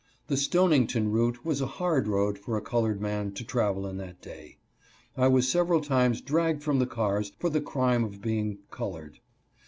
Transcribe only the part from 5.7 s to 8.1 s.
times dragged from the cars for the crime 276 TRUE